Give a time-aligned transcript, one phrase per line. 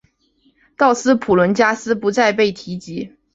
[0.75, 3.15] 道斯普伦加斯不再被提及。